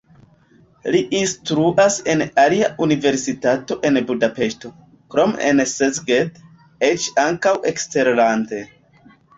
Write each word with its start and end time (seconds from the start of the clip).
Li 0.93 1.01
instruas 1.17 1.97
en 2.13 2.23
alia 2.45 2.71
universitato 2.87 3.79
en 3.91 4.01
Budapeŝto, 4.09 4.73
krome 5.15 5.49
en 5.53 5.65
Szeged, 5.77 6.43
eĉ 6.93 7.11
ankaŭ 7.29 7.57
eksterlande. 7.75 8.67